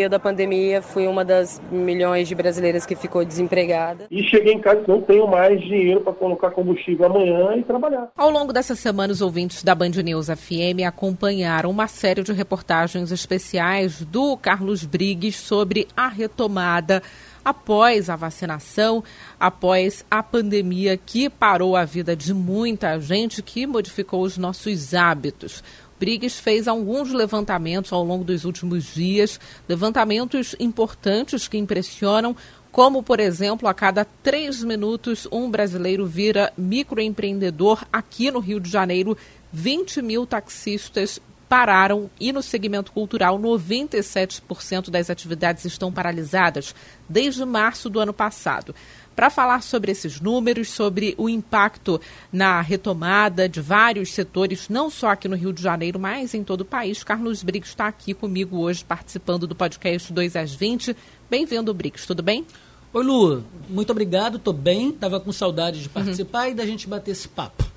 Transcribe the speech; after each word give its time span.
Meio 0.00 0.08
da 0.08 0.18
pandemia, 0.18 0.80
fui 0.80 1.06
uma 1.06 1.22
das 1.22 1.60
milhões 1.70 2.26
de 2.26 2.34
brasileiras 2.34 2.86
que 2.86 2.96
ficou 2.96 3.22
desempregada. 3.22 4.06
E 4.10 4.22
cheguei 4.22 4.54
em 4.54 4.58
casa, 4.58 4.82
não 4.88 5.02
tenho 5.02 5.26
mais 5.26 5.60
dinheiro 5.60 6.00
para 6.00 6.14
colocar 6.14 6.50
combustível 6.52 7.04
amanhã 7.04 7.54
e 7.56 7.62
trabalhar. 7.62 8.08
Ao 8.16 8.30
longo 8.30 8.50
dessa 8.50 8.74
semana, 8.74 9.12
os 9.12 9.20
ouvintes 9.20 9.62
da 9.62 9.74
Band 9.74 9.90
News 10.02 10.28
FM 10.28 10.86
acompanharam 10.86 11.68
uma 11.68 11.86
série 11.86 12.22
de 12.22 12.32
reportagens 12.32 13.12
especiais 13.12 14.02
do 14.02 14.38
Carlos 14.38 14.84
Brigues 14.86 15.36
sobre 15.36 15.86
a 15.94 16.08
retomada 16.08 17.02
após 17.44 18.08
a 18.08 18.16
vacinação, 18.16 19.04
após 19.38 20.04
a 20.10 20.22
pandemia 20.22 20.96
que 20.96 21.28
parou 21.28 21.76
a 21.76 21.84
vida 21.84 22.16
de 22.16 22.32
muita 22.32 22.98
gente, 22.98 23.42
que 23.42 23.66
modificou 23.66 24.22
os 24.22 24.38
nossos 24.38 24.94
hábitos. 24.94 25.62
Briggs 26.00 26.40
fez 26.40 26.66
alguns 26.66 27.12
levantamentos 27.12 27.92
ao 27.92 28.02
longo 28.02 28.24
dos 28.24 28.46
últimos 28.46 28.94
dias, 28.94 29.38
levantamentos 29.68 30.56
importantes 30.58 31.46
que 31.46 31.58
impressionam, 31.58 32.34
como, 32.72 33.02
por 33.02 33.20
exemplo, 33.20 33.68
a 33.68 33.74
cada 33.74 34.06
três 34.22 34.64
minutos 34.64 35.28
um 35.30 35.50
brasileiro 35.50 36.06
vira 36.06 36.54
microempreendedor 36.56 37.84
aqui 37.92 38.30
no 38.30 38.38
Rio 38.38 38.58
de 38.58 38.70
Janeiro. 38.70 39.14
20 39.52 40.00
mil 40.00 40.24
taxistas 40.26 41.20
pararam 41.50 42.08
e 42.20 42.32
no 42.32 42.44
segmento 42.44 42.92
cultural 42.92 43.36
97% 43.36 44.88
das 44.88 45.10
atividades 45.10 45.64
estão 45.64 45.90
paralisadas 45.90 46.72
desde 47.08 47.44
março 47.44 47.90
do 47.90 47.98
ano 47.98 48.12
passado 48.12 48.72
para 49.16 49.28
falar 49.28 49.60
sobre 49.60 49.90
esses 49.90 50.20
números, 50.20 50.70
sobre 50.70 51.12
o 51.18 51.28
impacto 51.28 52.00
na 52.32 52.60
retomada 52.60 53.48
de 53.48 53.60
vários 53.60 54.12
setores, 54.12 54.68
não 54.68 54.88
só 54.88 55.08
aqui 55.08 55.26
no 55.26 55.34
Rio 55.34 55.52
de 55.52 55.60
Janeiro, 55.60 55.98
mas 55.98 56.34
em 56.34 56.44
todo 56.44 56.60
o 56.60 56.64
país. 56.64 57.02
Carlos 57.02 57.42
Briggs 57.42 57.72
está 57.72 57.88
aqui 57.88 58.14
comigo 58.14 58.58
hoje, 58.60 58.84
participando 58.84 59.44
do 59.44 59.54
podcast 59.56 60.12
2 60.12 60.36
às 60.36 60.54
20. 60.54 60.96
Bem-vindo, 61.28 61.74
Briggs, 61.74 62.06
tudo 62.06 62.22
bem? 62.22 62.46
Oi, 62.92 63.04
Lu, 63.04 63.44
muito 63.68 63.90
obrigado, 63.90 64.36
estou 64.36 64.54
bem, 64.54 64.90
estava 64.90 65.18
com 65.18 65.32
saudade 65.32 65.82
de 65.82 65.88
participar 65.88 66.46
uhum. 66.46 66.52
e 66.52 66.54
da 66.54 66.64
gente 66.64 66.86
bater 66.86 67.10
esse 67.10 67.26
papo. 67.26 67.69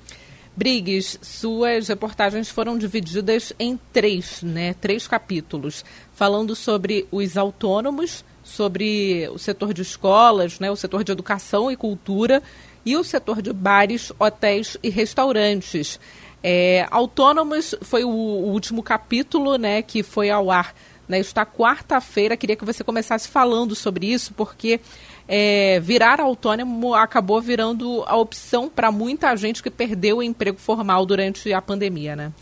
Briggs, 0.56 1.18
suas 1.20 1.88
reportagens 1.88 2.48
foram 2.48 2.78
divididas 2.78 3.52
em 3.58 3.78
três, 3.92 4.42
né? 4.42 4.74
Três 4.74 5.08
capítulos, 5.08 5.84
falando 6.12 6.54
sobre 6.54 7.06
os 7.10 7.36
autônomos, 7.36 8.24
sobre 8.44 9.28
o 9.32 9.38
setor 9.38 9.72
de 9.72 9.82
escolas, 9.82 10.60
né, 10.60 10.70
o 10.70 10.76
setor 10.76 11.02
de 11.02 11.10
educação 11.10 11.70
e 11.70 11.76
cultura 11.76 12.42
e 12.84 12.94
o 12.96 13.02
setor 13.02 13.40
de 13.40 13.52
bares, 13.52 14.12
hotéis 14.18 14.76
e 14.82 14.90
restaurantes. 14.90 15.98
É, 16.42 16.86
autônomos 16.90 17.74
foi 17.80 18.04
o, 18.04 18.10
o, 18.10 18.52
último 18.52 18.82
capítulo 18.82 19.56
né, 19.56 19.80
que 19.80 20.02
foi 20.02 20.28
ao 20.28 20.50
ar 20.50 20.74
nesta 21.08 21.46
quarta-feira. 21.46 22.36
Queria 22.36 22.54
que 22.54 22.66
você 22.66 22.84
começasse 22.84 23.28
falando 23.28 23.74
sobre 23.74 24.12
isso, 24.12 24.34
porque 24.34 24.78
é, 25.26 25.80
virar 25.80 26.20
autônomo 26.20 26.94
acabou 26.94 27.40
virando 27.40 28.02
a 28.06 28.16
opção 28.16 28.68
para 28.68 28.92
muita 28.92 29.34
gente 29.36 29.62
que 29.62 29.70
perdeu 29.70 30.18
o 30.18 30.22
emprego 30.22 30.58
formal 30.58 31.06
durante 31.06 31.52
a 31.52 31.62
pandemia. 31.62 32.14
Né? 32.14 32.32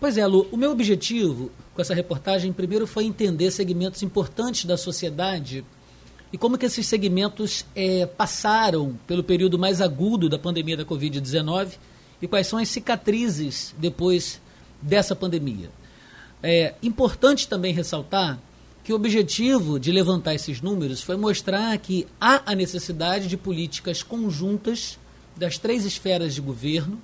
Pois 0.00 0.16
é, 0.16 0.26
Lu, 0.26 0.46
o 0.50 0.56
meu 0.56 0.70
objetivo 0.70 1.50
com 1.78 1.82
essa 1.82 1.94
reportagem, 1.94 2.52
primeiro 2.52 2.88
foi 2.88 3.04
entender 3.04 3.52
segmentos 3.52 4.02
importantes 4.02 4.64
da 4.64 4.76
sociedade 4.76 5.64
e 6.32 6.36
como 6.36 6.58
que 6.58 6.66
esses 6.66 6.84
segmentos 6.88 7.64
é, 7.72 8.04
passaram 8.04 8.98
pelo 9.06 9.22
período 9.22 9.56
mais 9.56 9.80
agudo 9.80 10.28
da 10.28 10.40
pandemia 10.40 10.76
da 10.76 10.84
Covid-19 10.84 11.74
e 12.20 12.26
quais 12.26 12.48
são 12.48 12.58
as 12.58 12.68
cicatrizes 12.68 13.76
depois 13.78 14.40
dessa 14.82 15.14
pandemia. 15.14 15.70
É 16.42 16.74
importante 16.82 17.46
também 17.46 17.72
ressaltar 17.72 18.40
que 18.88 18.92
o 18.94 18.96
objetivo 18.96 19.78
de 19.78 19.92
levantar 19.92 20.34
esses 20.34 20.62
números 20.62 21.02
foi 21.02 21.14
mostrar 21.14 21.76
que 21.76 22.06
há 22.18 22.40
a 22.50 22.54
necessidade 22.54 23.28
de 23.28 23.36
políticas 23.36 24.02
conjuntas 24.02 24.98
das 25.36 25.58
três 25.58 25.84
esferas 25.84 26.34
de 26.34 26.40
governo 26.40 26.98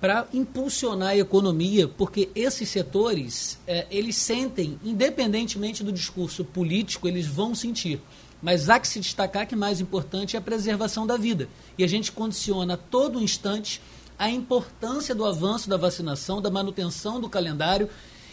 para 0.00 0.26
impulsionar 0.34 1.10
a 1.10 1.16
economia, 1.16 1.86
porque 1.86 2.30
esses 2.34 2.68
setores, 2.68 3.60
é, 3.64 3.86
eles 3.92 4.16
sentem, 4.16 4.76
independentemente 4.84 5.84
do 5.84 5.92
discurso 5.92 6.44
político, 6.44 7.06
eles 7.06 7.28
vão 7.28 7.54
sentir. 7.54 8.00
Mas 8.42 8.68
há 8.68 8.80
que 8.80 8.88
se 8.88 8.98
destacar 8.98 9.46
que 9.46 9.54
mais 9.54 9.80
importante 9.80 10.34
é 10.34 10.38
a 10.40 10.42
preservação 10.42 11.06
da 11.06 11.16
vida. 11.16 11.48
E 11.78 11.84
a 11.84 11.86
gente 11.86 12.10
condiciona 12.10 12.74
a 12.74 12.76
todo 12.76 13.22
instante 13.22 13.80
a 14.18 14.28
importância 14.28 15.14
do 15.14 15.24
avanço 15.24 15.70
da 15.70 15.76
vacinação, 15.76 16.42
da 16.42 16.50
manutenção 16.50 17.20
do 17.20 17.28
calendário 17.28 17.88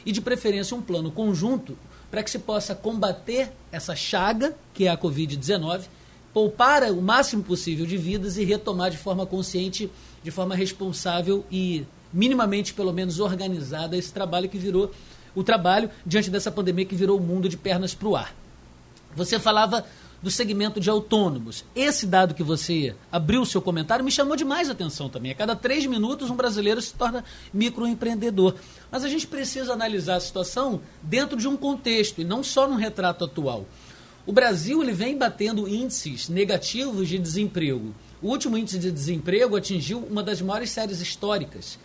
e, 0.08 0.12
de 0.14 0.22
preferência, 0.22 0.76
um 0.76 0.82
plano 0.82 1.12
conjunto 1.12 1.78
para 2.10 2.24
que 2.24 2.32
se 2.32 2.40
possa 2.40 2.74
combater 2.74 3.52
essa 3.70 3.94
chaga, 3.94 4.56
que 4.74 4.86
é 4.86 4.90
a 4.90 4.98
Covid-19, 4.98 5.82
poupar 6.34 6.82
o 6.84 7.02
máximo 7.02 7.44
possível 7.44 7.86
de 7.86 7.98
vidas 7.98 8.38
e 8.38 8.46
retomar 8.46 8.90
de 8.90 8.98
forma 8.98 9.26
consciente 9.26 9.92
de 10.24 10.32
forma 10.32 10.56
responsável 10.56 11.46
e 11.52 11.86
minimamente, 12.14 12.74
pelo 12.74 12.94
menos, 12.94 13.20
organizada 13.20 13.98
esse 13.98 14.14
trabalho 14.14 14.48
que 14.48 14.58
virou 14.58 14.94
o 15.36 15.44
trabalho 15.44 15.90
diante 16.06 16.30
dessa 16.30 16.50
pandemia 16.50 16.86
que 16.86 16.96
virou 16.96 17.18
o 17.18 17.22
mundo 17.22 17.50
de 17.50 17.58
pernas 17.58 17.94
para 17.94 18.08
o 18.08 18.16
ar. 18.16 18.34
Você 19.14 19.38
falava 19.38 19.86
do 20.22 20.32
segmento 20.32 20.80
de 20.80 20.90
autônomos. 20.90 21.64
Esse 21.76 22.06
dado 22.06 22.34
que 22.34 22.44
você 22.44 22.96
abriu 23.12 23.42
o 23.42 23.46
seu 23.46 23.62
comentário 23.62 24.04
me 24.04 24.12
chamou 24.12 24.36
demais 24.36 24.70
a 24.70 24.74
atenção 24.74 25.10
também. 25.10 25.32
A 25.32 25.36
cada 25.36 25.56
três 25.56 25.86
minutos 25.86 26.30
um 26.30 26.36
brasileiro 26.36 26.82
se 26.82 26.94
torna 26.94 27.24
microempreendedor. 27.54 28.56
Mas 28.92 29.04
a 29.04 29.10
gente 29.10 29.28
precisa 29.28 29.74
analisar 29.74 30.16
a 30.16 30.22
situação 30.22 30.82
dentro 31.02 31.38
de 31.38 31.48
um 31.48 31.56
contexto 31.56 32.22
e 32.22 32.24
não 32.24 32.44
só 32.44 32.68
num 32.68 32.76
retrato 32.76 33.26
atual. 33.26 33.66
O 34.26 34.34
Brasil 34.34 34.82
ele 34.84 34.92
vem 34.92 35.18
batendo 35.18 35.68
índices 35.68 36.28
negativos 36.28 37.08
de 37.08 37.18
desemprego 37.18 37.94
o 38.22 38.30
último 38.30 38.58
índice 38.58 38.80
de 38.80 38.92
desemprego 38.92 39.56
atingiu 39.56 40.00
uma 40.00 40.24
das 40.24 40.42
maiores 40.42 40.72
séries 40.72 41.00
históricas. 41.00 41.78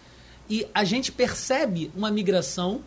E 0.48 0.66
a 0.74 0.82
gente 0.82 1.12
percebe 1.12 1.90
uma 1.94 2.10
migração 2.10 2.80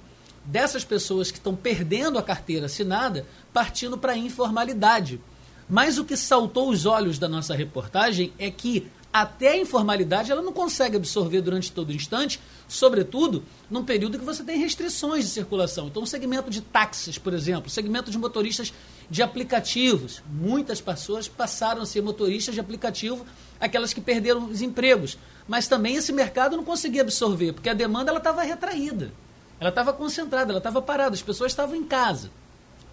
dessas 0.43 0.83
pessoas 0.83 1.29
que 1.29 1.37
estão 1.37 1.55
perdendo 1.55 2.17
a 2.17 2.23
carteira 2.23 2.65
assinada, 2.65 3.25
partindo 3.53 3.97
para 3.97 4.13
a 4.13 4.17
informalidade. 4.17 5.21
Mas 5.69 5.97
o 5.97 6.05
que 6.05 6.15
saltou 6.15 6.69
os 6.69 6.85
olhos 6.85 7.17
da 7.17 7.27
nossa 7.27 7.55
reportagem 7.55 8.31
é 8.37 8.51
que 8.51 8.87
até 9.11 9.51
a 9.51 9.57
informalidade 9.57 10.29
ela 10.29 10.41
não 10.41 10.51
consegue 10.51 10.97
absorver 10.97 11.39
durante 11.39 11.71
todo 11.71 11.89
o 11.89 11.93
instante, 11.93 12.37
sobretudo 12.67 13.45
num 13.71 13.81
período 13.81 14.19
que 14.19 14.25
você 14.25 14.43
tem 14.43 14.59
restrições 14.59 15.23
de 15.23 15.29
circulação. 15.31 15.87
Então, 15.87 16.03
o 16.03 16.07
segmento 16.07 16.49
de 16.49 16.59
táxis, 16.59 17.17
por 17.17 17.33
exemplo, 17.33 17.69
segmento 17.69 18.11
de 18.11 18.17
motoristas 18.17 18.73
de 19.09 19.23
aplicativos. 19.23 20.21
Muitas 20.29 20.81
pessoas 20.81 21.29
passaram 21.29 21.81
a 21.81 21.85
ser 21.85 22.01
motoristas 22.01 22.55
de 22.55 22.59
aplicativo, 22.59 23.25
aquelas 23.57 23.93
que 23.93 24.01
perderam 24.01 24.49
os 24.49 24.61
empregos. 24.61 25.17
Mas 25.47 25.65
também 25.65 25.95
esse 25.95 26.11
mercado 26.11 26.57
não 26.57 26.65
conseguia 26.65 27.01
absorver, 27.01 27.53
porque 27.53 27.69
a 27.69 27.73
demanda 27.73 28.13
estava 28.17 28.43
retraída. 28.43 29.13
Ela 29.61 29.69
estava 29.69 29.93
concentrada, 29.93 30.51
ela 30.51 30.57
estava 30.57 30.81
parada, 30.81 31.15
as 31.15 31.21
pessoas 31.21 31.53
estavam 31.53 31.77
em 31.77 31.85
casa. 31.85 32.29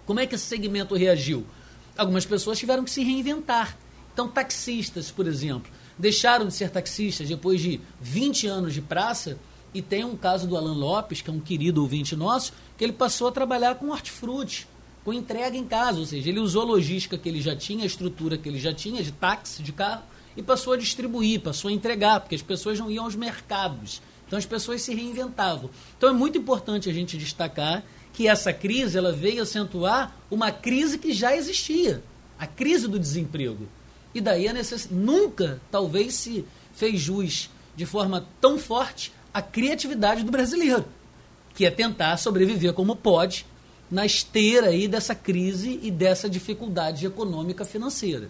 Como 0.05 0.21
é 0.21 0.25
que 0.25 0.35
esse 0.35 0.45
segmento 0.45 0.95
reagiu? 0.95 1.45
Algumas 1.97 2.25
pessoas 2.25 2.57
tiveram 2.57 2.83
que 2.83 2.91
se 2.91 3.03
reinventar. 3.03 3.77
Então, 4.13 4.27
taxistas, 4.27 5.11
por 5.11 5.27
exemplo, 5.27 5.71
deixaram 5.97 6.47
de 6.47 6.53
ser 6.53 6.69
taxistas 6.69 7.27
depois 7.27 7.61
de 7.61 7.79
20 8.01 8.47
anos 8.47 8.73
de 8.73 8.81
praça. 8.81 9.37
E 9.73 9.81
tem 9.81 10.03
um 10.05 10.15
caso 10.15 10.47
do 10.47 10.55
Alan 10.55 10.75
Lopes, 10.75 11.21
que 11.21 11.29
é 11.29 11.33
um 11.33 11.39
querido 11.39 11.81
ouvinte 11.81 12.15
nosso, 12.15 12.53
que 12.77 12.83
ele 12.83 12.93
passou 12.93 13.27
a 13.27 13.31
trabalhar 13.31 13.75
com 13.75 13.89
hortifruti, 13.89 14.67
com 15.03 15.11
entrega 15.11 15.57
em 15.57 15.65
casa. 15.65 15.99
Ou 15.99 16.05
seja, 16.05 16.29
ele 16.29 16.39
usou 16.39 16.61
a 16.61 16.65
logística 16.65 17.17
que 17.17 17.27
ele 17.27 17.41
já 17.41 17.55
tinha, 17.55 17.83
a 17.83 17.87
estrutura 17.87 18.37
que 18.37 18.47
ele 18.47 18.59
já 18.59 18.73
tinha 18.73 19.01
de 19.01 19.11
táxi, 19.11 19.63
de 19.63 19.73
carro, 19.73 20.03
e 20.37 20.43
passou 20.43 20.73
a 20.73 20.77
distribuir, 20.77 21.41
passou 21.41 21.69
a 21.69 21.71
entregar, 21.71 22.19
porque 22.19 22.35
as 22.35 22.41
pessoas 22.41 22.79
não 22.79 22.89
iam 22.89 23.05
aos 23.05 23.15
mercados. 23.15 24.01
Então 24.27 24.37
as 24.37 24.45
pessoas 24.45 24.81
se 24.81 24.93
reinventavam. 24.93 25.69
Então 25.97 26.09
é 26.09 26.13
muito 26.13 26.37
importante 26.37 26.89
a 26.89 26.93
gente 26.93 27.17
destacar 27.17 27.83
que 28.13 28.27
essa 28.27 28.53
crise 28.53 28.97
ela 28.97 29.11
veio 29.11 29.41
acentuar 29.41 30.15
uma 30.29 30.51
crise 30.51 30.97
que 30.97 31.11
já 31.11 31.35
existia, 31.35 32.03
a 32.37 32.45
crise 32.45 32.87
do 32.87 32.99
desemprego. 32.99 33.67
E 34.13 34.21
daí 34.21 34.47
a 34.47 34.53
necess... 34.53 34.87
nunca, 34.89 35.59
talvez, 35.71 36.13
se 36.13 36.45
fez 36.73 37.01
jus 37.01 37.49
de 37.75 37.85
forma 37.85 38.27
tão 38.39 38.59
forte 38.59 39.11
a 39.33 39.41
criatividade 39.41 40.23
do 40.23 40.31
brasileiro, 40.31 40.85
que 41.55 41.65
é 41.65 41.71
tentar 41.71 42.17
sobreviver 42.17 42.73
como 42.73 42.95
pode 42.95 43.45
na 43.89 44.05
esteira 44.05 44.67
aí 44.67 44.87
dessa 44.87 45.15
crise 45.15 45.79
e 45.81 45.89
dessa 45.89 46.29
dificuldade 46.29 47.05
econômica 47.05 47.65
financeira. 47.65 48.29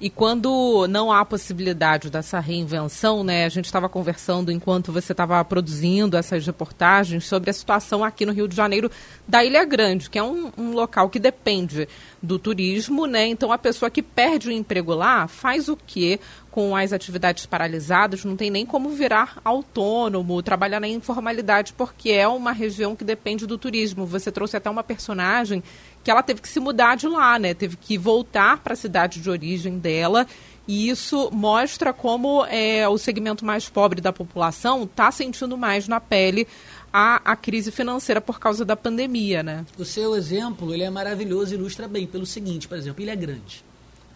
E 0.00 0.08
quando 0.08 0.86
não 0.88 1.10
há 1.12 1.24
possibilidade 1.24 2.08
dessa 2.08 2.38
reinvenção, 2.38 3.24
né? 3.24 3.44
A 3.44 3.48
gente 3.48 3.64
estava 3.64 3.88
conversando 3.88 4.52
enquanto 4.52 4.92
você 4.92 5.12
estava 5.12 5.44
produzindo 5.44 6.16
essas 6.16 6.46
reportagens 6.46 7.24
sobre 7.24 7.50
a 7.50 7.52
situação 7.52 8.04
aqui 8.04 8.24
no 8.24 8.32
Rio 8.32 8.46
de 8.46 8.54
Janeiro 8.54 8.90
da 9.26 9.44
Ilha 9.44 9.64
Grande, 9.64 10.08
que 10.08 10.18
é 10.18 10.22
um, 10.22 10.52
um 10.56 10.72
local 10.72 11.08
que 11.10 11.18
depende 11.18 11.88
do 12.22 12.38
turismo, 12.38 13.06
né? 13.06 13.26
Então 13.26 13.52
a 13.52 13.58
pessoa 13.58 13.90
que 13.90 14.02
perde 14.02 14.48
o 14.48 14.52
emprego 14.52 14.94
lá 14.94 15.26
faz 15.26 15.68
o 15.68 15.76
quê? 15.76 16.20
Com 16.50 16.74
as 16.74 16.92
atividades 16.92 17.46
paralisadas, 17.46 18.24
não 18.24 18.36
tem 18.36 18.50
nem 18.50 18.66
como 18.66 18.88
virar 18.90 19.38
autônomo, 19.44 20.42
trabalhar 20.42 20.80
na 20.80 20.88
informalidade, 20.88 21.72
porque 21.72 22.10
é 22.10 22.26
uma 22.26 22.52
região 22.52 22.96
que 22.96 23.04
depende 23.04 23.46
do 23.46 23.58
turismo. 23.58 24.06
Você 24.06 24.32
trouxe 24.32 24.56
até 24.56 24.68
uma 24.68 24.82
personagem 24.82 25.62
que 26.02 26.10
ela 26.10 26.22
teve 26.22 26.40
que 26.40 26.48
se 26.48 26.60
mudar 26.60 26.96
de 26.96 27.06
lá, 27.06 27.38
né? 27.38 27.54
Teve 27.54 27.76
que 27.76 27.98
voltar 27.98 28.58
para 28.58 28.72
a 28.72 28.76
cidade 28.76 29.20
de 29.20 29.28
origem 29.30 29.78
dela. 29.78 30.26
E 30.66 30.90
isso 30.90 31.30
mostra 31.32 31.94
como 31.94 32.44
é, 32.44 32.86
o 32.86 32.98
segmento 32.98 33.44
mais 33.44 33.68
pobre 33.68 34.02
da 34.02 34.12
população 34.12 34.84
está 34.84 35.10
sentindo 35.10 35.56
mais 35.56 35.88
na 35.88 35.98
pele 35.98 36.46
a, 36.92 37.32
a 37.32 37.36
crise 37.36 37.70
financeira 37.70 38.20
por 38.20 38.38
causa 38.38 38.64
da 38.64 38.76
pandemia, 38.76 39.42
né? 39.42 39.64
O 39.78 39.84
seu 39.84 40.14
exemplo 40.14 40.74
ele 40.74 40.82
é 40.82 40.90
maravilhoso 40.90 41.54
ilustra 41.54 41.88
bem 41.88 42.06
pelo 42.06 42.26
seguinte, 42.26 42.68
por 42.68 42.76
exemplo, 42.76 43.02
ele 43.02 43.10
é 43.10 43.16
grande. 43.16 43.64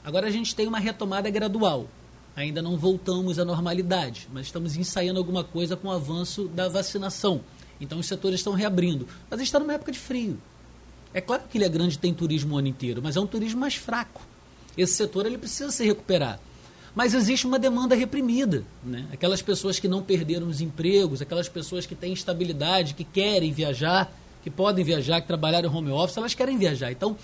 Agora 0.05 0.26
a 0.26 0.31
gente 0.31 0.55
tem 0.55 0.67
uma 0.67 0.79
retomada 0.79 1.31
gradual. 1.31 1.87
Ainda 2.34 2.62
não 2.62 2.76
voltamos 2.76 3.38
à 3.38 3.44
normalidade, 3.44 4.29
mas 4.32 4.46
estamos 4.46 4.76
ensaiando 4.76 5.19
alguma 5.19 5.44
coisa 5.44 5.76
com 5.76 5.88
o 5.88 5.93
avanço 5.93 6.49
da 6.49 6.69
vacinação. 6.69 7.43
Então 7.81 7.99
os 7.99 8.06
setores 8.06 8.40
estão 8.40 8.55
reabrindo. 8.55 9.06
Mas 9.31 9.40
está 9.40 9.58
numa 9.58 9.75
época 9.75 9.93
de 9.93 9.99
frio. 9.99 10.38
É 11.14 11.20
claro 11.20 11.42
que 11.48 11.58
Ilha 11.58 11.68
Grande 11.68 11.98
tem 11.98 12.14
turismo 12.14 12.54
o 12.54 12.58
ano 12.58 12.68
inteiro, 12.68 13.00
mas 13.02 13.16
é 13.16 13.20
um 13.20 13.26
turismo 13.26 13.60
mais 13.60 13.74
fraco. 13.74 14.22
Esse 14.76 14.94
setor 14.94 15.26
ele 15.26 15.36
precisa 15.36 15.70
se 15.70 15.84
recuperar. 15.84 16.40
Mas 16.94 17.14
existe 17.14 17.46
uma 17.46 17.58
demanda 17.58 17.94
reprimida. 17.94 18.64
Né? 18.84 19.06
Aquelas 19.12 19.40
pessoas 19.40 19.78
que 19.78 19.88
não 19.88 20.02
perderam 20.02 20.46
os 20.46 20.60
empregos, 20.60 21.22
aquelas 21.22 21.48
pessoas 21.48 21.86
que 21.86 21.94
têm 21.94 22.12
estabilidade, 22.12 22.94
que 22.94 23.04
querem 23.04 23.52
viajar, 23.52 24.12
que 24.42 24.50
podem 24.50 24.84
viajar, 24.84 25.20
que 25.20 25.26
trabalharam 25.26 25.70
em 25.70 25.74
home 25.74 25.90
office, 25.90 26.16
elas 26.16 26.34
querem 26.34 26.58
viajar. 26.58 26.92
Então, 26.92 27.16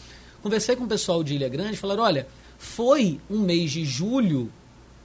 conversei 0.42 0.76
com 0.76 0.84
o 0.84 0.88
pessoal 0.88 1.22
de 1.22 1.34
Ilha 1.34 1.48
Grande 1.48 1.74
e 1.74 1.76
falaram: 1.76 2.02
olha, 2.02 2.26
foi 2.58 3.20
um 3.30 3.40
mês 3.40 3.70
de 3.70 3.84
julho 3.84 4.50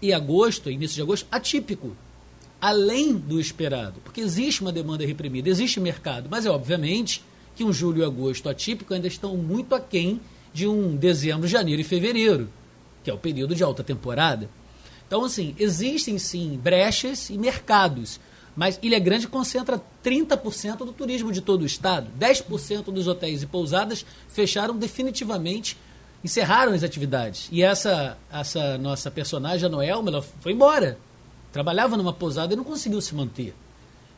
e 0.02 0.14
agosto, 0.14 0.70
início 0.70 0.96
de 0.96 1.02
agosto, 1.02 1.28
atípico. 1.32 1.96
Além 2.60 3.14
do 3.14 3.42
esperado. 3.42 4.00
Porque 4.02 4.22
existe 4.22 4.62
uma 4.62 4.72
demanda 4.72 5.06
reprimida, 5.06 5.50
existe 5.50 5.82
mercado. 5.82 6.30
Mas 6.30 6.46
é 6.46 6.50
obviamente 6.50 7.22
que 7.56 7.64
um 7.64 7.74
julho 7.74 8.02
e 8.02 8.06
agosto 8.06 8.50
atípico 8.50 8.94
ainda 8.94 9.08
estão 9.08 9.38
muito 9.38 9.76
aquém 9.76 10.20
de 10.54 10.68
um 10.68 10.96
dezembro, 10.96 11.48
janeiro 11.48 11.82
e 11.82 11.84
fevereiro 11.84 12.50
que 13.04 13.12
é 13.12 13.14
o 13.14 13.18
período 13.18 13.54
de 13.54 13.64
alta 13.64 13.84
temporada. 13.84 14.50
Então, 15.06 15.26
assim, 15.26 15.54
existem 15.60 16.18
sim 16.18 16.60
brechas 16.62 17.30
e 17.30 17.38
mercados, 17.38 18.20
mas 18.56 18.80
Ilha 18.82 19.00
Grande 19.00 19.28
concentra 19.28 19.82
30% 20.04 20.78
do 20.78 20.94
turismo 20.94 21.32
de 21.32 21.42
todo 21.42 21.64
o 21.64 21.66
estado. 21.66 22.10
10% 22.20 22.86
dos 22.86 23.08
hotéis 23.08 23.44
e 23.44 23.46
pousadas 23.46 24.06
fecharam 24.30 24.76
definitivamente, 24.76 25.78
encerraram 26.24 26.74
as 26.74 26.84
atividades. 26.84 27.50
E 27.52 27.62
essa, 27.62 28.18
essa 28.32 28.78
nossa 28.78 29.12
personagem, 29.12 29.66
a 29.66 29.70
Noelma, 29.70 30.10
ela 30.10 30.22
foi 30.22 30.54
embora. 30.54 30.98
Trabalhava 31.52 31.98
numa 31.98 32.14
pousada 32.14 32.54
e 32.54 32.58
não 32.58 32.64
conseguiu 32.64 33.02
se 33.02 33.14
manter. 33.14 33.54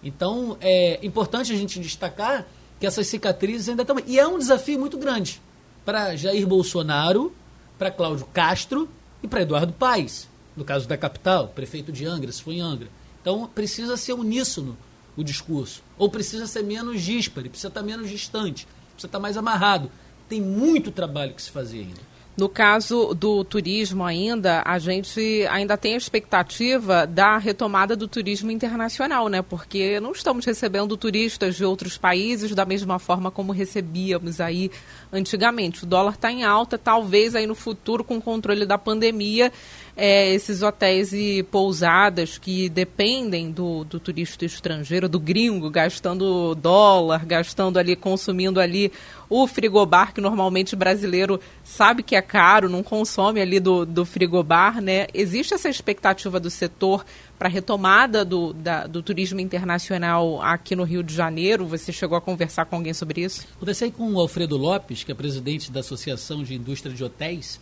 Então, 0.03 0.57
é 0.61 0.99
importante 1.03 1.51
a 1.51 1.57
gente 1.57 1.79
destacar 1.79 2.45
que 2.79 2.85
essas 2.85 3.07
cicatrizes 3.07 3.69
ainda 3.69 3.83
estão. 3.83 3.97
E 4.05 4.19
é 4.19 4.27
um 4.27 4.37
desafio 4.37 4.79
muito 4.79 4.97
grande 4.97 5.41
para 5.83 6.15
Jair 6.15 6.45
Bolsonaro 6.47 7.33
para 7.77 7.91
Cláudio 7.91 8.25
Castro 8.33 8.89
e 9.21 9.27
para 9.27 9.41
Eduardo 9.41 9.73
Paes, 9.73 10.27
no 10.55 10.63
caso 10.63 10.87
da 10.87 10.97
capital, 10.97 11.49
prefeito 11.49 11.91
de 11.91 12.05
Angra, 12.05 12.31
se 12.31 12.41
for 12.41 12.51
em 12.51 12.61
Angra. 12.61 12.87
Então 13.21 13.49
precisa 13.53 13.97
ser 13.97 14.13
uníssono 14.13 14.77
o 15.17 15.23
discurso, 15.23 15.81
ou 15.97 16.09
precisa 16.09 16.45
ser 16.45 16.63
menos 16.63 17.01
díspare, 17.01 17.49
precisa 17.49 17.69
estar 17.69 17.81
menos 17.81 18.09
distante, 18.09 18.67
precisa 18.91 19.07
estar 19.07 19.19
mais 19.19 19.37
amarrado. 19.37 19.89
Tem 20.27 20.41
muito 20.41 20.91
trabalho 20.91 21.33
que 21.33 21.41
se 21.41 21.51
fazer 21.51 21.79
ainda. 21.79 22.01
No 22.37 22.49
caso 22.49 23.13
do 23.13 23.45
turismo 23.45 24.03
ainda, 24.03 24.61
a 24.65 24.77
gente 24.77 25.47
ainda 25.49 25.77
tem 25.77 25.93
a 25.93 25.97
expectativa 25.97 27.07
da 27.07 27.37
retomada 27.37 27.95
do 27.95 28.09
turismo 28.09 28.51
internacional, 28.51 29.29
né? 29.29 29.41
Porque 29.41 30.01
não 30.01 30.11
estamos 30.11 30.43
recebendo 30.45 30.97
turistas 30.97 31.55
de 31.55 31.63
outros 31.63 31.97
países 31.97 32.53
da 32.53 32.65
mesma 32.65 32.99
forma 32.99 33.31
como 33.31 33.53
recebíamos 33.53 34.41
aí 34.41 34.69
antigamente. 35.13 35.85
O 35.85 35.87
dólar 35.87 36.15
está 36.15 36.29
em 36.29 36.43
alta, 36.43 36.77
talvez 36.77 37.35
aí 37.35 37.47
no 37.47 37.55
futuro, 37.55 38.03
com 38.03 38.17
o 38.17 38.21
controle 38.21 38.65
da 38.65 38.77
pandemia, 38.77 39.49
é, 39.95 40.33
esses 40.33 40.61
hotéis 40.61 41.13
e 41.13 41.41
pousadas 41.43 42.37
que 42.37 42.67
dependem 42.67 43.49
do, 43.49 43.85
do 43.85 43.97
turista 43.97 44.43
estrangeiro, 44.43 45.07
do 45.07 45.21
gringo, 45.21 45.69
gastando 45.69 46.53
dólar, 46.53 47.25
gastando 47.25 47.79
ali, 47.79 47.95
consumindo 47.95 48.59
ali 48.59 48.91
o 49.29 49.47
frigobar, 49.47 50.13
que 50.13 50.21
normalmente 50.21 50.75
brasileiro 50.75 51.39
sabe 51.63 52.03
que 52.03 52.15
é 52.15 52.21
caro, 52.21 52.69
não 52.69 52.83
consome 52.83 53.41
ali 53.41 53.59
do, 53.59 53.85
do 53.85 54.05
frigobar, 54.05 54.81
né? 54.81 55.07
Existe 55.13 55.53
essa 55.53 55.69
expectativa 55.69 56.39
do 56.39 56.49
setor 56.49 57.05
para 57.37 57.47
a 57.47 57.51
retomada 57.51 58.23
do, 58.23 58.53
da, 58.53 58.87
do 58.87 59.01
turismo 59.01 59.39
internacional 59.39 60.41
aqui 60.41 60.75
no 60.75 60.83
Rio 60.83 61.03
de 61.03 61.13
Janeiro? 61.13 61.65
Você 61.65 61.91
chegou 61.91 62.17
a 62.17 62.21
conversar 62.21 62.65
com 62.65 62.75
alguém 62.75 62.93
sobre 62.93 63.21
isso? 63.21 63.47
Conversei 63.59 63.91
com 63.91 64.13
o 64.13 64.19
Alfredo 64.19 64.57
Lopes, 64.57 65.03
que 65.03 65.11
é 65.11 65.15
presidente 65.15 65.71
da 65.71 65.79
Associação 65.79 66.43
de 66.43 66.55
Indústria 66.55 66.93
de 66.93 67.03
Hotéis, 67.03 67.59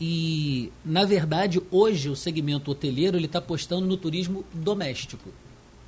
e, 0.00 0.72
na 0.82 1.04
verdade, 1.04 1.60
hoje 1.70 2.08
o 2.08 2.16
segmento 2.16 2.70
hoteleiro 2.70 3.18
ele 3.18 3.26
está 3.26 3.38
apostando 3.38 3.86
no 3.86 3.98
turismo 3.98 4.44
doméstico. 4.52 5.28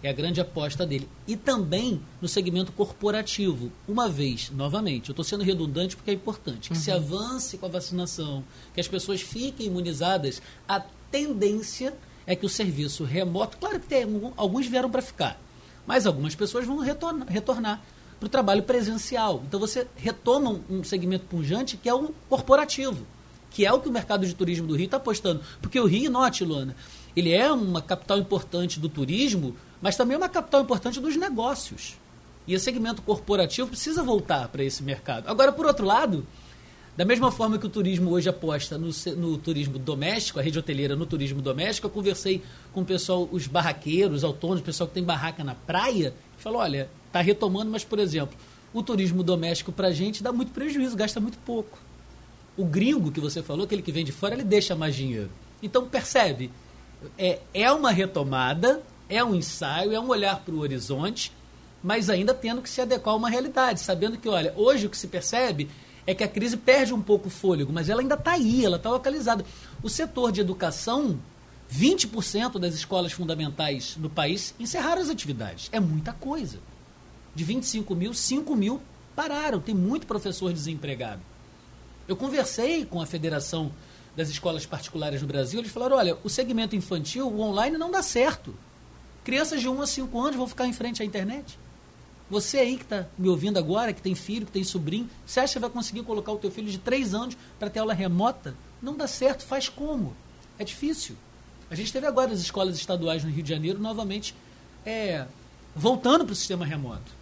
É 0.02 0.10
a 0.10 0.12
grande 0.12 0.40
aposta 0.40 0.84
dele. 0.84 1.08
E 1.28 1.36
também 1.36 2.00
no 2.20 2.26
segmento 2.26 2.72
corporativo. 2.72 3.70
Uma 3.86 4.08
vez, 4.08 4.50
novamente, 4.50 5.08
eu 5.08 5.12
estou 5.12 5.24
sendo 5.24 5.44
redundante 5.44 5.96
porque 5.96 6.10
é 6.10 6.14
importante, 6.14 6.70
que 6.70 6.74
uhum. 6.74 6.80
se 6.80 6.90
avance 6.90 7.56
com 7.56 7.66
a 7.66 7.68
vacinação, 7.68 8.44
que 8.74 8.80
as 8.80 8.88
pessoas 8.88 9.20
fiquem 9.20 9.66
imunizadas, 9.66 10.42
a 10.68 10.80
tendência 11.10 11.94
é 12.26 12.34
que 12.34 12.46
o 12.46 12.48
serviço 12.48 13.04
remoto, 13.04 13.56
claro 13.58 13.78
que 13.78 13.86
tem, 13.86 14.04
alguns 14.36 14.66
vieram 14.66 14.90
para 14.90 15.02
ficar, 15.02 15.40
mas 15.86 16.06
algumas 16.06 16.34
pessoas 16.34 16.66
vão 16.66 16.78
retornar, 16.78 17.28
retornar 17.28 17.82
para 18.18 18.26
o 18.26 18.30
trabalho 18.30 18.62
presencial. 18.62 19.42
Então 19.46 19.58
você 19.58 19.86
retoma 19.96 20.50
um, 20.50 20.78
um 20.78 20.84
segmento 20.84 21.26
pujante 21.26 21.76
que 21.76 21.88
é 21.88 21.94
o 21.94 22.12
corporativo 22.28 23.06
que 23.52 23.66
é 23.66 23.72
o 23.72 23.80
que 23.80 23.88
o 23.88 23.92
mercado 23.92 24.26
de 24.26 24.34
turismo 24.34 24.66
do 24.66 24.74
Rio 24.74 24.86
está 24.86 24.96
apostando. 24.96 25.40
Porque 25.60 25.78
o 25.78 25.86
Rio, 25.86 26.10
note, 26.10 26.44
Luana, 26.44 26.74
ele 27.14 27.32
é 27.32 27.52
uma 27.52 27.82
capital 27.82 28.18
importante 28.18 28.80
do 28.80 28.88
turismo, 28.88 29.54
mas 29.82 29.96
também 29.96 30.14
é 30.14 30.18
uma 30.18 30.28
capital 30.28 30.62
importante 30.62 31.00
dos 31.00 31.16
negócios. 31.16 31.98
E 32.46 32.54
o 32.54 32.60
segmento 32.60 33.02
corporativo 33.02 33.68
precisa 33.68 34.02
voltar 34.02 34.48
para 34.48 34.64
esse 34.64 34.82
mercado. 34.82 35.28
Agora, 35.28 35.52
por 35.52 35.66
outro 35.66 35.84
lado, 35.84 36.26
da 36.96 37.04
mesma 37.04 37.30
forma 37.30 37.58
que 37.58 37.66
o 37.66 37.68
turismo 37.68 38.10
hoje 38.10 38.28
aposta 38.28 38.78
no, 38.78 38.90
no, 39.16 39.38
turismo 39.38 39.78
doméstico, 39.78 40.38
a 40.38 40.42
rede 40.42 40.58
hoteleira 40.58 40.94
no 40.94 41.04
turismo 41.04 41.42
doméstico, 41.42 41.86
eu 41.86 41.90
conversei 41.90 42.42
com 42.72 42.82
o 42.82 42.84
pessoal, 42.84 43.28
os 43.30 43.46
barraqueiros, 43.46 44.24
autônomos, 44.24 44.60
o 44.60 44.64
pessoal 44.64 44.86
que 44.86 44.94
tem 44.94 45.02
barraca 45.02 45.42
na 45.42 45.54
praia, 45.54 46.14
que 46.36 46.42
falou, 46.42 46.60
olha, 46.60 46.88
está 47.06 47.20
retomando, 47.20 47.70
mas, 47.70 47.84
por 47.84 47.98
exemplo, 47.98 48.36
o 48.72 48.82
turismo 48.82 49.22
doméstico 49.22 49.72
para 49.72 49.88
a 49.88 49.92
gente 49.92 50.22
dá 50.22 50.32
muito 50.32 50.52
prejuízo, 50.52 50.96
gasta 50.96 51.18
muito 51.18 51.38
pouco. 51.38 51.78
O 52.56 52.64
gringo 52.64 53.10
que 53.10 53.20
você 53.20 53.42
falou, 53.42 53.64
aquele 53.64 53.82
que 53.82 53.92
vem 53.92 54.04
de 54.04 54.12
fora, 54.12 54.34
ele 54.34 54.44
deixa 54.44 54.76
mais 54.76 54.94
dinheiro. 54.94 55.30
Então, 55.62 55.88
percebe? 55.88 56.50
É, 57.16 57.40
é 57.54 57.72
uma 57.72 57.90
retomada, 57.90 58.82
é 59.12 59.22
um 59.22 59.34
ensaio, 59.34 59.92
é 59.92 60.00
um 60.00 60.08
olhar 60.08 60.40
para 60.40 60.54
o 60.54 60.60
horizonte, 60.60 61.32
mas 61.82 62.08
ainda 62.08 62.32
tendo 62.32 62.62
que 62.62 62.70
se 62.70 62.80
adequar 62.80 63.14
a 63.14 63.16
uma 63.16 63.28
realidade, 63.28 63.80
sabendo 63.80 64.16
que, 64.16 64.28
olha, 64.28 64.54
hoje 64.56 64.86
o 64.86 64.90
que 64.90 64.96
se 64.96 65.06
percebe 65.06 65.68
é 66.06 66.14
que 66.14 66.24
a 66.24 66.28
crise 66.28 66.56
perde 66.56 66.94
um 66.94 67.02
pouco 67.02 67.28
o 67.28 67.30
fôlego, 67.30 67.72
mas 67.72 67.88
ela 67.88 68.00
ainda 68.00 68.14
está 68.14 68.32
aí, 68.32 68.64
ela 68.64 68.76
está 68.76 68.90
localizada. 68.90 69.44
O 69.82 69.88
setor 69.90 70.32
de 70.32 70.40
educação, 70.40 71.18
20% 71.72 72.58
das 72.58 72.74
escolas 72.74 73.12
fundamentais 73.12 73.96
no 73.96 74.08
país 74.08 74.54
encerraram 74.58 75.02
as 75.02 75.10
atividades. 75.10 75.68
É 75.72 75.78
muita 75.78 76.12
coisa. 76.12 76.58
De 77.34 77.44
25 77.44 77.94
mil, 77.94 78.14
5 78.14 78.56
mil 78.56 78.80
pararam. 79.14 79.60
Tem 79.60 79.74
muito 79.74 80.06
professor 80.06 80.52
desempregado. 80.52 81.20
Eu 82.08 82.16
conversei 82.16 82.84
com 82.84 83.00
a 83.00 83.06
Federação 83.06 83.70
das 84.16 84.28
Escolas 84.28 84.66
Particulares 84.66 85.22
no 85.22 85.28
Brasil, 85.28 85.60
eles 85.60 85.72
falaram: 85.72 85.96
olha, 85.96 86.18
o 86.22 86.28
segmento 86.28 86.76
infantil, 86.76 87.28
o 87.28 87.40
online 87.40 87.78
não 87.78 87.90
dá 87.90 88.02
certo. 88.02 88.54
Crianças 89.24 89.60
de 89.60 89.68
1 89.68 89.82
a 89.82 89.86
5 89.86 90.20
anos 90.20 90.36
vão 90.36 90.48
ficar 90.48 90.66
em 90.66 90.72
frente 90.72 91.02
à 91.02 91.04
internet. 91.04 91.58
Você 92.30 92.58
aí 92.58 92.76
que 92.76 92.84
está 92.84 93.06
me 93.18 93.28
ouvindo 93.28 93.58
agora, 93.58 93.92
que 93.92 94.00
tem 94.00 94.14
filho, 94.14 94.46
que 94.46 94.52
tem 94.52 94.64
sobrinho, 94.64 95.08
você 95.26 95.40
acha 95.40 95.52
que 95.52 95.58
vai 95.58 95.70
conseguir 95.70 96.02
colocar 96.02 96.32
o 96.32 96.38
teu 96.38 96.50
filho 96.50 96.70
de 96.70 96.78
3 96.78 97.14
anos 97.14 97.36
para 97.58 97.68
ter 97.68 97.80
aula 97.80 97.92
remota? 97.92 98.54
Não 98.80 98.96
dá 98.96 99.06
certo, 99.06 99.44
faz 99.44 99.68
como? 99.68 100.16
É 100.58 100.64
difícil. 100.64 101.14
A 101.70 101.74
gente 101.74 101.92
teve 101.92 102.06
agora 102.06 102.32
as 102.32 102.40
escolas 102.40 102.76
estaduais 102.76 103.22
no 103.22 103.30
Rio 103.30 103.42
de 103.42 103.50
Janeiro 103.50 103.78
novamente 103.78 104.34
é, 104.84 105.26
voltando 105.74 106.24
para 106.24 106.32
o 106.32 106.36
sistema 106.36 106.66
remoto. 106.66 107.12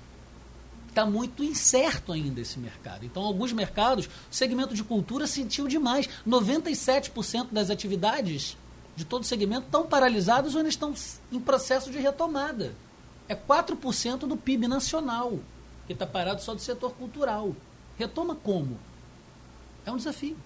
Está 0.89 1.07
muito 1.07 1.45
incerto 1.45 2.13
ainda 2.13 2.41
esse 2.41 2.59
mercado. 2.59 3.05
Então, 3.05 3.23
alguns 3.23 3.53
mercados, 3.53 4.07
o 4.07 4.11
segmento 4.35 4.75
de 4.75 4.83
cultura 4.83 5.27
sentiu 5.27 5.69
demais. 5.69 6.09
97% 6.27 7.49
das 7.53 7.71
atividades 7.71 8.57
de 8.97 9.05
todo 9.05 9.23
o 9.23 9.27
segmento 9.27 9.67
estão 9.67 9.87
paralisados 9.87 10.55
ou 10.55 10.59
ainda 10.59 10.69
estão 10.69 10.95
em 11.33 11.41
processo 11.41 11.91
de 11.91 11.99
retomada. 11.99 12.75
É 13.29 13.35
4% 13.35 14.19
do 14.21 14.37
PIB 14.37 14.67
nacional, 14.67 15.39
que 15.87 15.93
está 15.93 16.07
parado 16.07 16.43
só 16.43 16.55
do 16.55 16.61
setor 16.61 16.93
cultural. 16.93 17.55
Retoma 17.97 18.35
como? 18.35 18.79
É 19.85 19.93
um 19.93 19.97
desafio. 19.97 20.37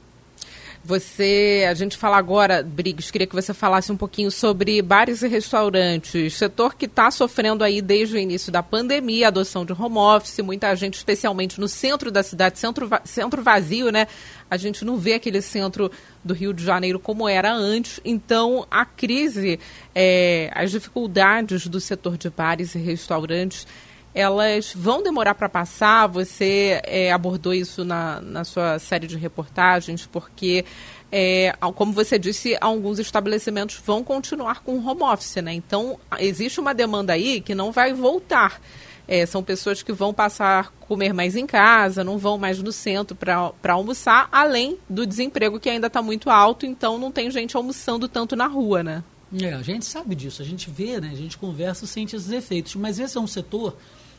Você, 0.87 1.65
a 1.67 1.73
gente 1.73 1.97
fala 1.97 2.19
agora, 2.19 2.63
Briggs, 2.63 3.11
queria 3.11 3.27
que 3.27 3.35
você 3.35 3.55
falasse 3.55 3.91
um 3.91 3.97
pouquinho 3.97 4.31
sobre 4.31 4.83
bares 4.83 5.23
e 5.23 5.29
restaurantes, 5.29 6.35
setor 6.35 6.75
que 6.75 6.85
está 6.85 7.11
sofrendo 7.11 7.65
aí 7.65 7.81
desde 7.81 8.17
o 8.17 8.19
início 8.19 8.53
da 8.53 8.63
pandemia, 8.63 9.29
adoção 9.29 9.65
de 9.65 9.73
home 9.73 9.97
office, 9.97 10.41
muita 10.41 10.77
gente, 10.77 10.93
especialmente 10.93 11.59
no 11.59 11.69
centro 11.69 12.11
da 12.11 12.23
cidade, 12.23 12.59
centro, 12.59 12.87
centro 13.03 13.43
vazio, 13.43 13.91
né? 13.91 14.07
A 14.51 14.59
gente 14.59 14.85
não 14.85 14.99
vê 14.99 15.15
aquele 15.15 15.41
centro 15.41 15.91
do 16.23 16.35
Rio 16.35 16.53
de 16.53 16.63
Janeiro 16.63 17.01
como 17.01 17.27
era 17.27 17.51
antes. 17.51 17.99
Então, 18.05 18.67
a 18.71 18.85
crise, 18.85 19.59
é, 19.95 20.51
as 20.55 20.71
dificuldades 20.71 21.67
do 21.67 21.81
setor 21.81 22.19
de 22.19 22.29
bares 22.29 22.75
e 22.75 22.79
restaurantes 22.79 23.67
elas 24.15 24.73
vão 24.75 25.03
demorar 25.03 25.35
para 25.35 25.49
passar. 25.49 26.07
Você 26.07 26.81
é, 26.85 27.13
abordou 27.13 27.53
isso 27.53 27.85
na, 27.85 28.21
na 28.21 28.45
sua 28.45 28.79
série 28.79 29.07
de 29.07 29.17
reportagens, 29.17 30.07
porque, 30.07 30.65
é, 31.11 31.53
como 31.75 31.93
você 31.93 32.19
disse, 32.19 32.57
alguns 32.61 32.99
estabelecimentos 32.99 33.81
vão 33.85 34.05
continuar 34.05 34.63
com 34.63 34.79
home 34.79 35.03
office, 35.03 35.37
né? 35.37 35.53
Então, 35.53 35.99
existe 36.19 36.61
uma 36.61 36.73
demanda 36.73 37.13
aí 37.13 37.41
que 37.41 37.55
não 37.55 37.73
vai 37.73 37.93
voltar. 37.93 38.61
É, 39.07 39.27
são 39.27 39.43
pessoas 39.43 39.83
que 39.83 39.93
vão 39.93 40.15
passar 40.15 40.65
a 40.65 40.87
comer 40.87 41.13
mais 41.13 41.37
em 41.37 41.47
casa, 41.47 42.03
não 42.03 42.17
vão 42.17 42.39
mais 42.39 42.63
no 42.63 42.73
centro 42.73 43.15
para 43.15 43.73
almoçar, 43.73 44.29
além 44.33 44.79
do 44.89 45.07
desemprego 45.07 45.61
que 45.61 45.69
ainda 45.69 45.89
está 45.89 46.01
muito 46.01 46.31
alto, 46.31 46.65
então 46.65 46.99
não 46.99 47.13
tem 47.13 47.31
gente 47.31 47.55
almoçando 47.55 48.09
tanto 48.09 48.35
na 48.35 48.47
rua, 48.47 48.83
né? 48.83 49.05
É, 49.43 49.53
a 49.53 49.63
gente 49.63 49.85
sabe 49.85 50.15
disso, 50.15 50.41
a 50.41 50.45
gente 50.45 50.71
vê, 50.71 51.01
né? 51.01 51.11
A 51.13 51.17
gente 51.17 51.37
conversa, 51.37 51.87
sente 51.87 52.15
esses 52.15 52.31
efeitos. 52.31 52.77
Mas 52.77 52.99
esse 52.99 53.19
é 53.19 53.21
um 53.21 53.27
setor 53.27 53.77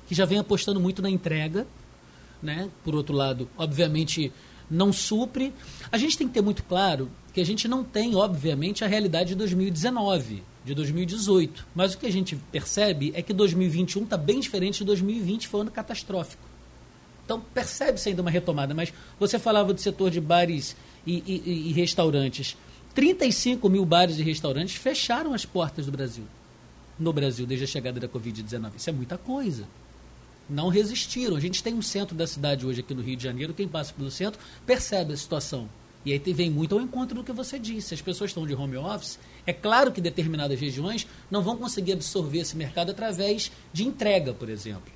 que 0.08 0.16
já 0.16 0.26
vem 0.26 0.40
apostando 0.40 0.80
muito 0.80 1.02
na 1.02 1.10
entrega, 1.10 1.66
né? 2.42 2.70
Por 2.84 2.96
outro 2.96 3.16
lado, 3.16 3.50
obviamente 3.58 4.32
não 4.70 4.92
supre. 4.92 5.54
A 5.92 5.98
gente 5.98 6.18
tem 6.18 6.28
que 6.28 6.34
ter 6.34 6.42
muito 6.42 6.64
claro 6.64 7.10
que 7.34 7.42
a 7.42 7.46
gente 7.46 7.68
não 7.68 7.84
tem, 7.84 8.16
obviamente, 8.16 8.84
a 8.84 8.88
realidade 8.88 9.30
de 9.30 9.36
2019, 9.36 10.44
de 10.64 10.74
2018. 10.74 11.68
Mas 11.76 11.94
o 11.94 11.98
que 11.98 12.06
a 12.06 12.12
gente 12.12 12.36
percebe 12.52 13.12
é 13.16 13.22
que 13.22 13.34
2021 13.34 14.04
está 14.04 14.18
bem 14.18 14.40
diferente 14.40 14.80
de 14.80 14.86
2020, 14.86 15.48
foi 15.48 15.60
um 15.60 15.62
ano 15.62 15.72
catastrófico. 15.72 16.44
Então 17.24 17.42
percebe-se 17.54 18.10
ainda 18.10 18.22
uma 18.22 18.30
retomada, 18.30 18.74
mas 18.74 18.94
você 19.20 19.40
falava 19.40 19.74
do 19.74 19.82
setor 19.82 20.12
de 20.12 20.22
bares 20.22 20.76
e, 21.06 21.24
e, 21.26 21.70
e 21.70 21.74
restaurantes. 21.74 22.56
35 22.94 23.68
mil 23.68 23.84
bares 23.84 24.20
e 24.20 24.24
restaurantes 24.24 24.76
fecharam 24.76 25.34
as 25.34 25.44
portas 25.44 25.88
do 25.88 25.92
Brasil. 25.92 26.24
No 26.98 27.12
Brasil, 27.12 27.46
desde 27.46 27.66
a 27.66 27.68
chegada 27.68 28.00
da 28.00 28.08
Covid-19. 28.08 28.72
Isso 28.78 28.90
é 28.90 28.94
muita 28.94 29.18
coisa 29.18 29.66
não 30.50 30.70
resistiram. 30.70 31.36
A 31.36 31.40
gente 31.40 31.64
tem 31.64 31.74
um 31.74 31.82
centro 31.82 32.16
da 32.16 32.28
cidade 32.28 32.66
hoje 32.66 32.82
aqui 32.82 32.94
no 32.94 33.02
Rio 33.02 33.16
de 33.16 33.24
Janeiro, 33.24 33.54
quem 33.54 33.68
passa 33.68 33.94
pelo 33.94 34.12
centro 34.12 34.40
percebe 34.66 35.14
a 35.14 35.18
situação. 35.18 35.70
E 36.06 36.14
aí 36.14 36.20
vem 36.20 36.52
muito 36.52 36.76
ao 36.76 36.82
encontro 36.82 37.16
do 37.16 37.24
que 37.24 37.32
você 37.32 37.58
disse. 37.58 37.96
As 37.96 38.02
pessoas 38.02 38.30
estão 38.30 38.46
de 38.46 38.54
home 38.54 38.78
office. 38.78 39.18
É 39.46 39.52
claro 39.52 39.92
que 39.92 40.00
determinadas 40.00 40.60
regiões 40.60 41.08
não 41.32 41.42
vão 41.42 41.58
conseguir 41.58 41.94
absorver 41.94 42.40
esse 42.40 42.56
mercado 42.56 42.92
através 42.92 43.52
de 43.74 43.88
entrega, 43.88 44.32
por 44.32 44.48
exemplo. 44.48 44.94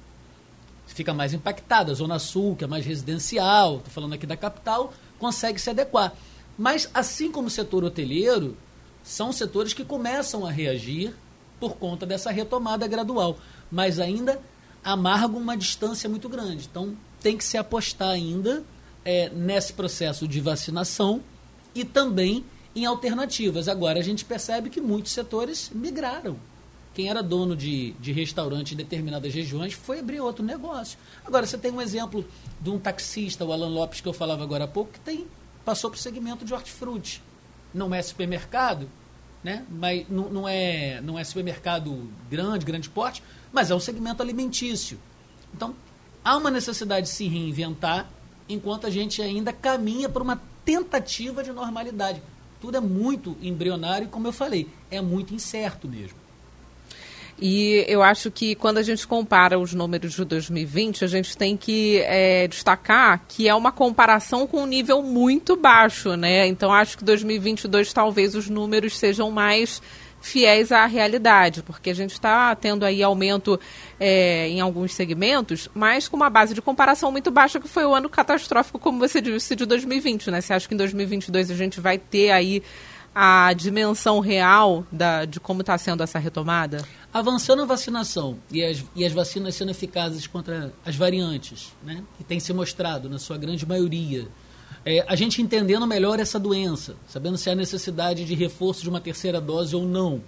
Fica 0.86 1.12
mais 1.12 1.34
impactada. 1.34 1.92
A 1.92 1.96
Zona 1.96 2.20
Sul, 2.20 2.56
que 2.56 2.64
é 2.64 2.68
mais 2.68 2.86
residencial, 2.86 3.78
estou 3.78 3.92
falando 3.92 4.14
aqui 4.14 4.28
da 4.28 4.38
capital, 4.38 4.94
consegue 5.18 5.60
se 5.60 5.72
adequar. 5.72 6.14
Mas, 6.56 6.88
assim 6.94 7.32
como 7.32 7.48
o 7.48 7.52
setor 7.52 7.84
hoteleiro, 7.84 8.56
são 9.04 9.32
setores 9.32 9.74
que 9.74 9.84
começam 9.84 10.46
a 10.46 10.52
reagir 10.52 11.16
por 11.60 11.76
conta 11.78 12.06
dessa 12.06 12.30
retomada 12.30 12.86
gradual. 12.86 13.40
Mas 13.72 14.00
ainda 14.00 14.40
amargam 14.84 15.40
uma 15.40 15.58
distância 15.58 16.10
muito 16.10 16.30
grande. 16.30 16.68
Então, 16.70 16.96
tem 17.20 17.38
que 17.38 17.44
se 17.44 17.58
apostar 17.58 18.10
ainda 18.10 18.64
é, 19.04 19.30
nesse 19.30 19.74
processo 19.74 20.28
de 20.28 20.40
vacinação 20.40 21.22
e 21.74 21.84
também 21.84 22.46
em 22.76 22.86
alternativas. 22.86 23.68
Agora, 23.68 24.00
a 24.00 24.04
gente 24.04 24.26
percebe 24.26 24.70
que 24.70 24.82
muitos 24.82 25.12
setores 25.12 25.72
migraram. 25.74 26.38
Quem 26.94 27.10
era 27.10 27.22
dono 27.22 27.56
de, 27.56 27.92
de 27.94 28.12
restaurante 28.12 28.74
em 28.74 28.78
determinadas 28.78 29.34
regiões 29.34 29.74
foi 29.74 30.00
abrir 30.00 30.20
outro 30.20 30.44
negócio. 30.44 30.98
Agora, 31.26 31.46
você 31.46 31.58
tem 31.58 31.72
um 31.72 31.82
exemplo 31.82 32.26
de 32.60 32.70
um 32.70 32.80
taxista, 32.80 33.46
o 33.46 33.54
Alan 33.54 33.70
Lopes, 33.70 34.02
que 34.02 34.08
eu 34.08 34.14
falava 34.14 34.44
agora 34.44 34.66
há 34.66 34.68
pouco, 34.68 34.94
que 34.94 35.00
tem, 35.00 35.28
passou 35.64 35.90
para 35.90 35.98
o 35.98 36.02
segmento 36.02 36.44
de 36.44 36.54
hortifruti. 36.54 37.22
Não 37.74 37.94
é 37.94 38.02
supermercado, 38.02 38.90
né? 39.44 39.66
mas 39.70 40.08
não, 40.10 40.30
não, 40.30 40.48
é, 40.48 41.02
não 41.02 41.18
é 41.18 41.24
supermercado 41.24 42.10
grande, 42.30 42.66
grande 42.66 42.90
porte, 42.90 43.24
mas 43.52 43.72
é 43.72 43.76
um 43.76 43.80
segmento 43.80 44.22
alimentício. 44.22 45.00
Então, 45.54 45.76
há 46.24 46.38
uma 46.38 46.52
necessidade 46.52 47.08
de 47.08 47.14
se 47.14 47.28
reinventar 47.28 48.10
enquanto 48.48 48.88
a 48.88 48.90
gente 48.90 49.22
ainda 49.22 49.54
caminha 49.54 50.10
para 50.10 50.24
uma 50.24 50.42
tentativa 50.66 51.44
de 51.44 51.52
normalidade. 51.52 52.22
Tudo 52.60 52.78
é 52.78 52.80
muito 52.82 53.38
embrionário 53.42 54.06
e, 54.06 54.10
como 54.10 54.28
eu 54.28 54.34
falei, 54.34 54.68
é 54.92 55.02
muito 55.02 55.34
incerto 55.34 55.88
mesmo. 55.88 56.18
E 57.42 57.86
eu 57.88 58.04
acho 58.04 58.30
que 58.30 58.56
quando 58.56 58.78
a 58.78 58.84
gente 58.84 59.08
compara 59.08 59.58
os 59.58 59.74
números 59.74 60.14
de 60.14 60.26
2020, 60.26 61.06
a 61.06 61.08
gente 61.08 61.38
tem 61.38 61.56
que 61.56 62.02
é, 62.06 62.48
destacar 62.48 63.24
que 63.28 63.48
é 63.48 63.56
uma 63.56 63.72
comparação 63.72 64.46
com 64.46 64.64
um 64.64 64.66
nível 64.66 65.02
muito 65.02 65.56
baixo, 65.56 66.16
né? 66.16 66.48
Então 66.48 66.74
acho 66.74 66.98
que 66.98 67.04
2022 67.04 67.94
talvez 67.94 68.36
os 68.36 68.50
números 68.50 68.98
sejam 68.98 69.32
mais 69.32 69.82
fiéis 70.22 70.72
à 70.72 70.86
realidade, 70.86 71.64
porque 71.64 71.90
a 71.90 71.94
gente 71.94 72.12
está 72.12 72.54
tendo 72.56 72.84
aí 72.84 73.02
aumento 73.02 73.60
é, 74.00 74.50
em 74.50 74.60
alguns 74.60 74.94
segmentos, 74.94 75.70
mas 75.74 76.08
com 76.08 76.18
uma 76.18 76.30
base 76.30 76.54
de 76.54 76.62
comparação 76.62 77.12
muito 77.12 77.32
baixa, 77.32 77.60
que 77.60 77.68
foi 77.68 77.86
o 77.86 77.96
ano 77.96 78.10
catastrófico, 78.10 78.78
como 78.80 79.00
você 79.00 79.22
disse, 79.22 79.56
de 79.56 79.66
2020, 79.66 80.30
né? 80.32 80.42
Você 80.42 80.54
acha 80.54 80.68
que 80.68 80.74
em 80.74 80.78
2022 80.78 81.52
a 81.52 81.56
gente 81.56 81.80
vai 81.80 81.98
ter 81.98 82.32
aí 82.32 82.62
a 83.14 83.52
dimensão 83.54 84.20
real 84.20 84.86
da, 84.92 85.26
de 85.26 85.40
como 85.40 85.62
está 85.62 85.78
sendo 85.78 86.04
essa 86.04 86.20
retomada? 86.20 86.86
Avançando 87.12 87.64
a 87.64 87.66
vacinação 87.66 88.38
e 88.52 88.64
as, 88.64 88.84
e 88.96 89.04
as 89.04 89.12
vacinas 89.12 89.56
sendo 89.56 89.72
eficazes 89.72 90.28
contra 90.28 90.72
as 90.86 90.96
variantes, 90.96 91.74
né? 91.84 92.04
que 92.18 92.24
tem 92.24 92.40
se 92.40 92.54
mostrado 92.54 93.10
na 93.10 93.18
sua 93.18 93.38
grande 93.38 93.66
maioria, 93.66 94.28
é, 94.86 95.04
a 95.08 95.16
gente 95.16 95.42
entendendo 95.42 95.86
melhor 95.88 96.20
essa 96.20 96.40
doença, 96.40 96.96
sabendo 97.08 97.38
se 97.38 97.50
há 97.50 97.56
necessidade 97.56 98.26
de 98.26 98.36
reforço 98.36 98.84
de 98.84 98.90
uma 98.90 99.02
terceira 99.02 99.42
dose 99.42 99.76
ou 99.76 99.86
não, 99.86 100.22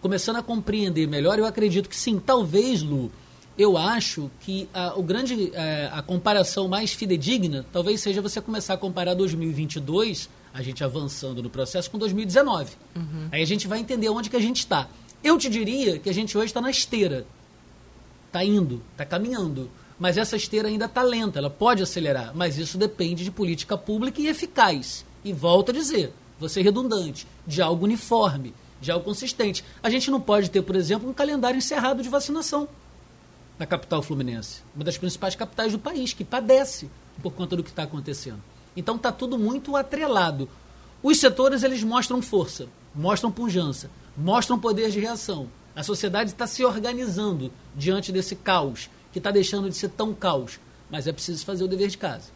começando 0.00 0.36
a 0.36 0.42
compreender 0.42 1.06
melhor, 1.08 1.38
eu 1.38 1.46
acredito 1.46 1.88
que 1.88 1.96
sim, 1.96 2.18
talvez, 2.18 2.82
Lu, 2.82 3.10
eu 3.58 3.76
acho 3.76 4.30
que 4.40 4.68
a, 4.72 4.98
o 4.98 5.02
grande, 5.02 5.52
a, 5.54 5.62
é, 5.62 5.90
a 5.92 6.02
comparação 6.02 6.68
mais 6.68 6.92
fidedigna 6.92 7.66
talvez 7.72 8.00
seja 8.00 8.22
você 8.22 8.40
começar 8.40 8.74
a 8.74 8.76
comparar 8.76 9.14
2022, 9.14 10.30
a 10.52 10.62
gente 10.62 10.82
avançando 10.82 11.42
no 11.42 11.50
processo, 11.50 11.90
com 11.90 11.98
2019. 11.98 12.72
Uhum. 12.96 13.28
Aí 13.30 13.42
a 13.42 13.46
gente 13.46 13.68
vai 13.68 13.78
entender 13.78 14.08
onde 14.08 14.30
que 14.30 14.36
a 14.36 14.40
gente 14.40 14.58
está. 14.58 14.88
Eu 15.22 15.38
te 15.38 15.48
diria 15.48 15.98
que 15.98 16.08
a 16.08 16.14
gente 16.14 16.36
hoje 16.36 16.46
está 16.46 16.60
na 16.60 16.70
esteira. 16.70 17.26
Está 18.26 18.44
indo, 18.44 18.82
está 18.92 19.04
caminhando 19.04 19.70
mas 20.00 20.16
essa 20.16 20.34
esteira 20.34 20.66
ainda 20.66 20.86
está 20.86 21.02
lenta, 21.02 21.38
ela 21.38 21.50
pode 21.50 21.82
acelerar, 21.82 22.32
mas 22.34 22.56
isso 22.56 22.78
depende 22.78 23.22
de 23.22 23.30
política 23.30 23.76
pública 23.76 24.18
e 24.18 24.28
eficaz. 24.28 25.04
E 25.22 25.30
volto 25.30 25.70
a 25.70 25.74
dizer, 25.74 26.10
vou 26.38 26.48
ser 26.48 26.62
redundante, 26.62 27.26
de 27.46 27.60
algo 27.60 27.84
uniforme, 27.84 28.54
de 28.80 28.90
algo 28.90 29.04
consistente. 29.04 29.62
A 29.82 29.90
gente 29.90 30.10
não 30.10 30.18
pode 30.18 30.50
ter, 30.50 30.62
por 30.62 30.74
exemplo, 30.74 31.06
um 31.06 31.12
calendário 31.12 31.58
encerrado 31.58 32.02
de 32.02 32.08
vacinação 32.08 32.66
na 33.58 33.66
capital 33.66 34.00
fluminense, 34.00 34.62
uma 34.74 34.84
das 34.84 34.96
principais 34.96 35.34
capitais 35.34 35.72
do 35.72 35.78
país, 35.78 36.14
que 36.14 36.24
padece 36.24 36.88
por 37.22 37.34
conta 37.34 37.54
do 37.54 37.62
que 37.62 37.68
está 37.68 37.82
acontecendo. 37.82 38.42
Então 38.74 38.96
está 38.96 39.12
tudo 39.12 39.38
muito 39.38 39.76
atrelado. 39.76 40.48
Os 41.02 41.20
setores 41.20 41.62
eles 41.62 41.84
mostram 41.84 42.22
força, 42.22 42.68
mostram 42.94 43.30
pujança, 43.30 43.90
mostram 44.20 44.58
poder 44.58 44.90
de 44.90 45.00
reação. 45.00 45.48
A 45.74 45.82
sociedade 45.82 46.30
está 46.30 46.46
se 46.46 46.64
organizando 46.64 47.50
diante 47.74 48.12
desse 48.12 48.36
caos 48.36 48.90
que 49.12 49.18
está 49.18 49.30
deixando 49.30 49.68
de 49.68 49.74
ser 49.74 49.88
tão 49.88 50.12
caos. 50.14 50.60
Mas 50.90 51.06
é 51.06 51.12
preciso 51.12 51.44
fazer 51.44 51.64
o 51.64 51.68
dever 51.68 51.88
de 51.88 51.96
casa. 51.96 52.30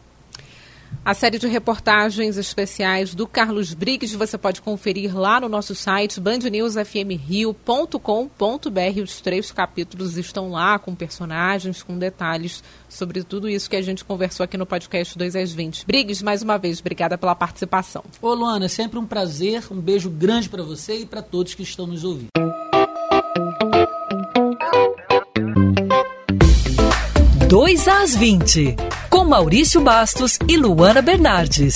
A 1.05 1.13
série 1.13 1.37
de 1.37 1.47
reportagens 1.47 2.35
especiais 2.35 3.13
do 3.13 3.27
Carlos 3.27 3.75
Briggs 3.75 4.17
você 4.17 4.39
pode 4.39 4.59
conferir 4.59 5.15
lá 5.15 5.39
no 5.39 5.47
nosso 5.47 5.75
site 5.75 6.19
bandnewsfmrio.com.br. 6.19 9.01
Os 9.03 9.21
três 9.21 9.51
capítulos 9.51 10.17
estão 10.17 10.49
lá 10.49 10.79
com 10.79 10.95
personagens, 10.95 11.83
com 11.83 11.95
detalhes 11.97 12.63
sobre 12.89 13.23
tudo 13.23 13.47
isso 13.47 13.69
que 13.69 13.75
a 13.75 13.83
gente 13.83 14.03
conversou 14.03 14.43
aqui 14.43 14.57
no 14.57 14.65
podcast 14.65 15.15
2 15.15 15.35
às 15.35 15.53
20. 15.53 15.85
Briggs, 15.85 16.23
mais 16.23 16.41
uma 16.41 16.57
vez, 16.57 16.79
obrigada 16.79 17.19
pela 17.19 17.35
participação. 17.35 18.03
Ô 18.19 18.33
Luana, 18.33 18.65
é 18.65 18.69
sempre 18.69 18.97
um 18.97 19.05
prazer, 19.05 19.63
um 19.69 19.79
beijo 19.79 20.09
grande 20.09 20.49
para 20.49 20.63
você 20.63 21.01
e 21.01 21.05
para 21.05 21.21
todos 21.21 21.53
que 21.53 21.61
estão 21.61 21.85
nos 21.85 22.03
ouvindo. 22.03 22.29
2 27.47 27.87
às 27.87 28.15
20, 28.15 28.75
com 29.25 29.29
Maurício 29.29 29.81
Bastos 29.81 30.37
e 30.47 30.55
Luana 30.55 31.01
Bernardes. 31.01 31.75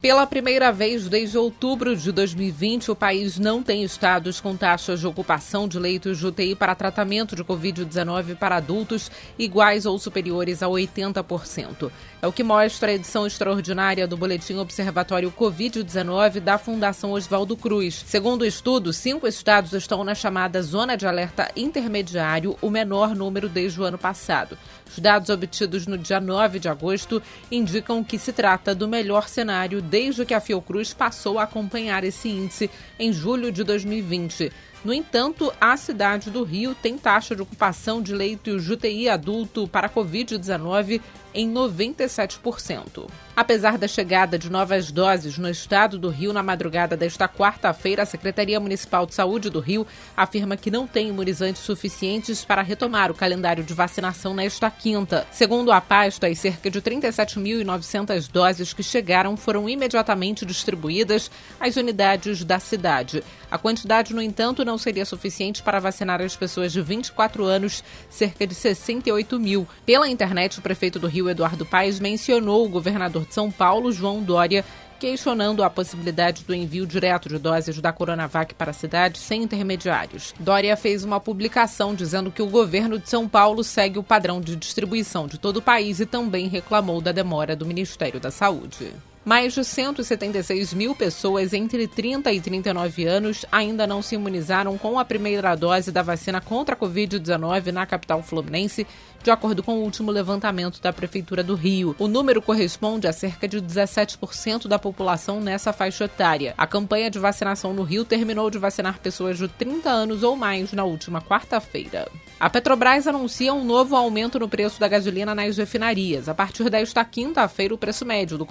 Pela 0.00 0.26
primeira 0.26 0.72
vez 0.72 1.08
desde 1.08 1.36
outubro 1.36 1.94
de 1.94 2.10
2020, 2.10 2.90
o 2.90 2.96
país 2.96 3.38
não 3.38 3.62
tem 3.62 3.84
estados 3.84 4.40
com 4.40 4.56
taxas 4.56 5.00
de 5.00 5.06
ocupação 5.06 5.68
de 5.68 5.78
leitos 5.78 6.16
de 6.16 6.26
UTI 6.26 6.54
para 6.54 6.74
tratamento 6.74 7.36
de 7.36 7.44
Covid-19 7.44 8.34
para 8.36 8.56
adultos 8.56 9.10
iguais 9.38 9.84
ou 9.84 9.98
superiores 9.98 10.62
a 10.62 10.68
80%. 10.68 11.90
É 12.22 12.26
o 12.26 12.32
que 12.32 12.42
mostra 12.42 12.90
a 12.90 12.94
edição 12.94 13.26
extraordinária 13.26 14.06
do 14.06 14.16
Boletim 14.16 14.56
Observatório 14.56 15.30
Covid-19 15.30 16.40
da 16.40 16.56
Fundação 16.56 17.12
Oswaldo 17.12 17.54
Cruz. 17.54 18.02
Segundo 18.06 18.40
o 18.40 18.46
estudo, 18.46 18.94
cinco 18.94 19.26
estados 19.26 19.74
estão 19.74 20.02
na 20.02 20.14
chamada 20.14 20.62
Zona 20.62 20.96
de 20.96 21.06
Alerta 21.06 21.50
Intermediário, 21.54 22.56
o 22.62 22.70
menor 22.70 23.14
número 23.14 23.50
desde 23.50 23.78
o 23.78 23.84
ano 23.84 23.98
passado. 23.98 24.56
Os 24.90 24.98
dados 24.98 25.30
obtidos 25.30 25.86
no 25.86 25.96
dia 25.96 26.20
9 26.20 26.58
de 26.58 26.68
agosto 26.68 27.22
indicam 27.50 28.02
que 28.02 28.18
se 28.18 28.32
trata 28.32 28.74
do 28.74 28.88
melhor 28.88 29.28
cenário 29.28 29.80
desde 29.90 30.24
que 30.24 30.32
a 30.32 30.40
Fiocruz 30.40 30.94
passou 30.94 31.38
a 31.38 31.42
acompanhar 31.42 32.04
esse 32.04 32.28
índice 32.28 32.70
em 32.98 33.12
julho 33.12 33.50
de 33.50 33.64
2020. 33.64 34.52
No 34.82 34.94
entanto, 34.94 35.52
a 35.60 35.76
cidade 35.76 36.30
do 36.30 36.42
Rio 36.42 36.74
tem 36.74 36.96
taxa 36.96 37.36
de 37.36 37.42
ocupação 37.42 38.00
de 38.00 38.14
leitos 38.14 38.64
de 38.64 38.72
UTI 38.72 39.08
adulto 39.10 39.68
para 39.68 39.90
Covid-19 39.90 41.02
em 41.34 41.52
97%. 41.52 43.08
Apesar 43.36 43.78
da 43.78 43.88
chegada 43.88 44.38
de 44.38 44.50
novas 44.50 44.90
doses 44.90 45.38
no 45.38 45.48
estado 45.48 45.98
do 45.98 46.10
Rio 46.10 46.32
na 46.32 46.42
madrugada 46.42 46.96
desta 46.96 47.26
quarta-feira, 47.26 48.02
a 48.02 48.06
Secretaria 48.06 48.60
Municipal 48.60 49.06
de 49.06 49.14
Saúde 49.14 49.48
do 49.48 49.60
Rio 49.60 49.86
afirma 50.16 50.56
que 50.56 50.70
não 50.70 50.86
tem 50.86 51.08
imunizantes 51.08 51.62
suficientes 51.62 52.44
para 52.44 52.60
retomar 52.60 53.10
o 53.10 53.14
calendário 53.14 53.64
de 53.64 53.72
vacinação 53.72 54.34
nesta 54.34 54.70
quinta. 54.70 55.26
Segundo 55.32 55.72
a 55.72 55.80
pasta, 55.80 56.26
as 56.26 56.38
cerca 56.38 56.70
de 56.70 56.82
37.900 56.82 58.30
doses 58.30 58.72
que 58.72 58.82
chegaram 58.82 59.36
foram 59.36 59.68
imediatamente 59.68 60.44
distribuídas 60.44 61.30
às 61.58 61.76
unidades 61.76 62.44
da 62.44 62.58
cidade. 62.58 63.22
A 63.50 63.58
quantidade, 63.58 64.14
no 64.14 64.22
entanto, 64.22 64.64
não 64.64 64.78
seria 64.78 65.04
suficiente 65.04 65.62
para 65.62 65.80
vacinar 65.80 66.20
as 66.20 66.36
pessoas 66.36 66.72
de 66.72 66.80
24 66.80 67.44
anos, 67.44 67.82
cerca 68.08 68.46
de 68.46 68.54
68 68.54 69.40
mil. 69.40 69.66
Pela 69.84 70.08
internet, 70.08 70.58
o 70.58 70.62
prefeito 70.62 71.00
do 71.00 71.08
Rio 71.08 71.19
Rio, 71.20 71.28
Eduardo 71.28 71.66
Paes, 71.66 72.00
mencionou 72.00 72.64
o 72.64 72.68
governador 72.68 73.26
de 73.26 73.34
São 73.34 73.50
Paulo, 73.50 73.92
João 73.92 74.22
Dória, 74.22 74.64
questionando 74.98 75.62
a 75.62 75.68
possibilidade 75.68 76.44
do 76.44 76.54
envio 76.54 76.86
direto 76.86 77.28
de 77.28 77.38
doses 77.38 77.78
da 77.80 77.92
Coronavac 77.92 78.54
para 78.54 78.70
a 78.70 78.74
cidade 78.74 79.18
sem 79.18 79.42
intermediários. 79.42 80.34
Dória 80.38 80.76
fez 80.76 81.04
uma 81.04 81.20
publicação 81.20 81.94
dizendo 81.94 82.30
que 82.30 82.42
o 82.42 82.46
governo 82.46 82.98
de 82.98 83.08
São 83.08 83.28
Paulo 83.28 83.62
segue 83.62 83.98
o 83.98 84.02
padrão 84.02 84.40
de 84.40 84.56
distribuição 84.56 85.26
de 85.26 85.38
todo 85.38 85.58
o 85.58 85.62
país 85.62 86.00
e 86.00 86.06
também 86.06 86.48
reclamou 86.48 87.00
da 87.00 87.12
demora 87.12 87.54
do 87.54 87.66
Ministério 87.66 88.18
da 88.20 88.30
Saúde. 88.30 88.92
Mais 89.22 89.52
de 89.52 89.62
176 89.62 90.72
mil 90.72 90.94
pessoas 90.94 91.52
entre 91.52 91.86
30 91.86 92.32
e 92.32 92.40
39 92.40 93.04
anos 93.04 93.44
ainda 93.52 93.86
não 93.86 94.00
se 94.00 94.14
imunizaram 94.14 94.78
com 94.78 94.98
a 94.98 95.04
primeira 95.04 95.54
dose 95.54 95.92
da 95.92 96.00
vacina 96.00 96.40
contra 96.40 96.74
a 96.74 96.78
Covid-19 96.78 97.70
na 97.70 97.84
capital 97.84 98.22
fluminense, 98.22 98.86
de 99.22 99.30
acordo 99.30 99.62
com 99.62 99.74
o 99.74 99.82
último 99.82 100.10
levantamento 100.10 100.80
da 100.80 100.90
Prefeitura 100.90 101.42
do 101.42 101.54
Rio. 101.54 101.94
O 101.98 102.08
número 102.08 102.40
corresponde 102.40 103.06
a 103.06 103.12
cerca 103.12 103.46
de 103.46 103.60
17% 103.60 104.66
da 104.66 104.78
população 104.78 105.38
nessa 105.38 105.70
faixa 105.70 106.04
etária. 106.04 106.54
A 106.56 106.66
campanha 106.66 107.10
de 107.10 107.18
vacinação 107.18 107.74
no 107.74 107.82
Rio 107.82 108.06
terminou 108.06 108.48
de 108.48 108.58
vacinar 108.58 109.00
pessoas 109.00 109.36
de 109.36 109.46
30 109.48 109.90
anos 109.90 110.22
ou 110.22 110.34
mais 110.34 110.72
na 110.72 110.84
última 110.84 111.20
quarta-feira. 111.20 112.08
A 112.38 112.48
Petrobras 112.48 113.06
anuncia 113.06 113.52
um 113.52 113.62
novo 113.62 113.94
aumento 113.94 114.38
no 114.38 114.48
preço 114.48 114.80
da 114.80 114.88
gasolina 114.88 115.34
nas 115.34 115.58
refinarias. 115.58 116.26
A 116.26 116.34
partir 116.34 116.70
desta 116.70 117.04
quinta-feira, 117.04 117.74
o 117.74 117.78
preço 117.78 118.06
médio 118.06 118.38
do 118.38 118.46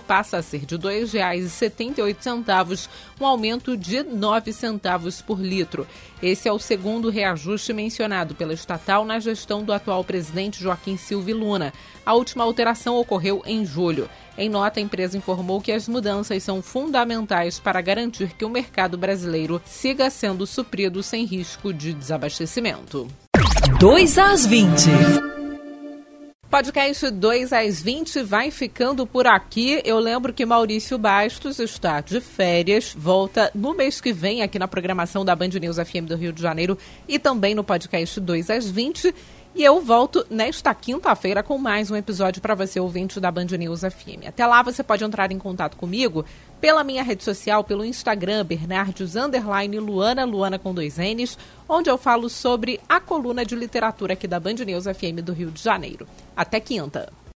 passa 0.00 0.38
a 0.38 0.42
ser 0.42 0.66
de 0.66 0.76
R$ 0.76 0.82
2,78, 0.82 2.88
um 3.20 3.26
aumento 3.26 3.76
de 3.76 4.02
9 4.02 4.52
centavos 4.52 5.22
por 5.22 5.40
litro. 5.40 5.86
Esse 6.22 6.48
é 6.48 6.52
o 6.52 6.58
segundo 6.58 7.10
reajuste 7.10 7.72
mencionado 7.72 8.34
pela 8.34 8.52
estatal 8.52 9.04
na 9.04 9.18
gestão 9.18 9.64
do 9.64 9.72
atual 9.72 10.04
presidente 10.04 10.62
Joaquim 10.62 10.96
Silva 10.96 11.32
Luna. 11.32 11.72
A 12.04 12.14
última 12.14 12.44
alteração 12.44 12.96
ocorreu 12.96 13.42
em 13.46 13.64
julho. 13.64 14.08
Em 14.36 14.48
nota, 14.48 14.80
a 14.80 14.82
empresa 14.82 15.16
informou 15.16 15.60
que 15.60 15.72
as 15.72 15.86
mudanças 15.86 16.42
são 16.42 16.62
fundamentais 16.62 17.58
para 17.58 17.80
garantir 17.80 18.34
que 18.34 18.44
o 18.44 18.50
mercado 18.50 18.96
brasileiro 18.96 19.60
siga 19.64 20.10
sendo 20.10 20.46
suprido 20.46 21.02
sem 21.02 21.24
risco 21.24 21.72
de 21.72 21.92
desabastecimento. 21.92 23.08
2 23.78 24.18
às 24.18 24.46
20. 24.46 25.31
Podcast 26.52 27.10
2 27.10 27.50
às 27.50 27.80
20 27.80 28.24
vai 28.24 28.50
ficando 28.50 29.06
por 29.06 29.26
aqui. 29.26 29.80
Eu 29.86 29.98
lembro 29.98 30.34
que 30.34 30.44
Maurício 30.44 30.98
Bastos 30.98 31.58
está 31.58 32.02
de 32.02 32.20
férias, 32.20 32.94
volta 32.94 33.50
no 33.54 33.74
mês 33.74 34.02
que 34.02 34.12
vem 34.12 34.42
aqui 34.42 34.58
na 34.58 34.68
programação 34.68 35.24
da 35.24 35.34
Band 35.34 35.48
News 35.58 35.78
FM 35.78 36.04
do 36.06 36.14
Rio 36.14 36.30
de 36.30 36.42
Janeiro 36.42 36.76
e 37.08 37.18
também 37.18 37.54
no 37.54 37.64
podcast 37.64 38.20
2 38.20 38.50
às 38.50 38.70
20. 38.70 39.14
E 39.54 39.62
eu 39.62 39.82
volto 39.82 40.26
nesta 40.30 40.74
quinta-feira 40.74 41.42
com 41.42 41.58
mais 41.58 41.90
um 41.90 41.96
episódio 41.96 42.40
para 42.40 42.54
você, 42.54 42.80
ouvinte 42.80 43.20
da 43.20 43.30
Band 43.30 43.48
News 43.58 43.80
FM. 43.80 44.26
Até 44.26 44.46
lá 44.46 44.62
você 44.62 44.82
pode 44.82 45.04
entrar 45.04 45.30
em 45.30 45.38
contato 45.38 45.76
comigo 45.76 46.24
pela 46.58 46.82
minha 46.82 47.02
rede 47.02 47.22
social, 47.22 47.62
pelo 47.62 47.84
Instagram, 47.84 48.46
Bernardes 48.46 49.14
Underline 49.14 49.78
Luana, 49.78 50.24
Luana 50.24 50.58
com 50.58 50.72
dois 50.72 50.96
N's, 50.96 51.36
onde 51.68 51.90
eu 51.90 51.98
falo 51.98 52.30
sobre 52.30 52.80
a 52.88 52.98
coluna 52.98 53.44
de 53.44 53.54
literatura 53.54 54.14
aqui 54.14 54.26
da 54.26 54.40
Band 54.40 54.54
News 54.54 54.84
FM 54.84 55.20
do 55.22 55.34
Rio 55.34 55.50
de 55.50 55.62
Janeiro. 55.62 56.08
Até 56.34 56.58
quinta! 56.58 57.21